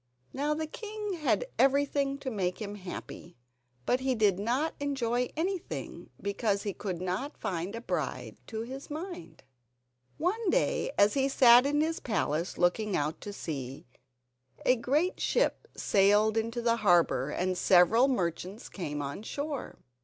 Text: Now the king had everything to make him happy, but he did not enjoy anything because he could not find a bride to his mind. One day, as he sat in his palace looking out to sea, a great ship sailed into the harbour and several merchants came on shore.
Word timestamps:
Now 0.33 0.55
the 0.55 0.65
king 0.65 1.13
had 1.13 1.45
everything 1.59 2.17
to 2.21 2.31
make 2.31 2.59
him 2.59 2.73
happy, 2.73 3.37
but 3.85 3.99
he 3.99 4.15
did 4.15 4.39
not 4.39 4.73
enjoy 4.79 5.29
anything 5.37 6.09
because 6.19 6.63
he 6.63 6.73
could 6.73 6.99
not 6.99 7.37
find 7.37 7.75
a 7.75 7.81
bride 7.81 8.35
to 8.47 8.61
his 8.61 8.89
mind. 8.89 9.43
One 10.17 10.49
day, 10.49 10.91
as 10.97 11.13
he 11.13 11.29
sat 11.29 11.67
in 11.67 11.81
his 11.81 11.99
palace 11.99 12.57
looking 12.57 12.95
out 12.95 13.21
to 13.21 13.31
sea, 13.31 13.85
a 14.65 14.75
great 14.75 15.19
ship 15.19 15.67
sailed 15.77 16.35
into 16.35 16.63
the 16.63 16.77
harbour 16.77 17.29
and 17.29 17.55
several 17.55 18.07
merchants 18.07 18.69
came 18.69 19.03
on 19.03 19.21
shore. 19.21 19.77